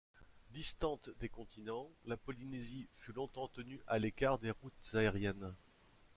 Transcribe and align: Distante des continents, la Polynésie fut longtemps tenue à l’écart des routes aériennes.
Distante 0.55 1.11
des 1.19 1.29
continents, 1.29 1.87
la 2.07 2.17
Polynésie 2.17 2.87
fut 2.97 3.13
longtemps 3.13 3.49
tenue 3.49 3.79
à 3.85 3.99
l’écart 3.99 4.39
des 4.39 4.49
routes 4.49 4.95
aériennes. 4.95 5.53